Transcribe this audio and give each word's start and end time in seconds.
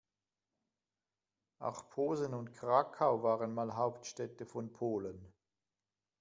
Auch 1.59 1.91
Posen 1.91 2.33
und 2.33 2.53
Krakau 2.53 3.21
waren 3.21 3.53
mal 3.53 3.75
Hauptstädte 3.75 4.47
von 4.47 4.73
Polen. 4.73 5.31